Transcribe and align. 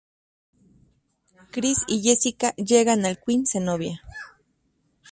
Chris 1.51 1.83
y 1.87 2.01
Jessica 2.01 2.55
llegan 2.55 3.05
al 3.05 3.19
"Queen 3.23 3.45
Zenobia". 3.45 4.01